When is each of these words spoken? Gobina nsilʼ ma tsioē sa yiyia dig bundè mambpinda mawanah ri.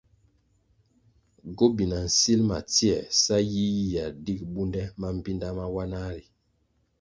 Gobina 1.57 1.97
nsilʼ 2.07 2.43
ma 2.49 2.57
tsioē 2.71 2.99
sa 3.23 3.35
yiyia 3.51 4.05
dig 4.25 4.39
bundè 4.53 4.83
mambpinda 4.99 5.47
mawanah 5.57 6.07
ri. 6.15 6.23